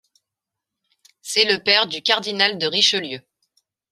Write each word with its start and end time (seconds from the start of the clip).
C'est 1.21 1.45
le 1.45 1.61
père 1.61 1.85
du 1.85 2.01
cardinal 2.01 2.57
de 2.57 2.65
Richelieu. 2.65 3.21